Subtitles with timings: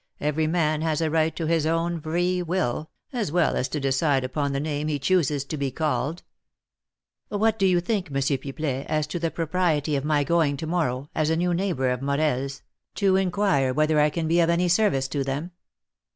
[0.19, 4.23] Every man has a right to his own free will, as well as to decide
[4.23, 6.23] upon the name he chooses to be called."
[7.29, 8.13] "What do you think, M.
[8.15, 12.01] Pipelet, as to the propriety of my going to morrow, as a new neighbour of
[12.01, 12.63] Morel's,
[12.95, 15.51] to inquire whether I can be of any service to them?